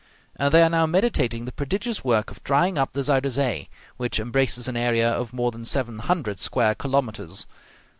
[0.35, 4.19] And they are now meditating the prodigious work of drying up the Zuyder Zee, which
[4.19, 7.45] embraces an area of more than seven hundred square kilometres.